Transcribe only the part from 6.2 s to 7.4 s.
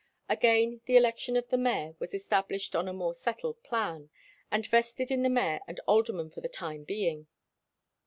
for the time being.